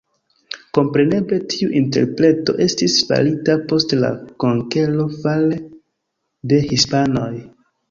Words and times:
Kompreneble 0.77 1.37
tiu 1.53 1.69
interpreto 1.79 2.55
estis 2.65 2.97
farita 3.11 3.59
post 3.73 3.95
la 4.01 4.11
konkero 4.47 5.07
fare 5.21 5.63
de 6.55 6.65
hispanoj. 6.75 7.31